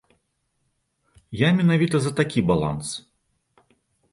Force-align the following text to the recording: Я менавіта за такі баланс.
Я 1.41 1.49
менавіта 1.59 1.95
за 2.07 2.11
такі 2.21 2.45
баланс. 2.53 2.87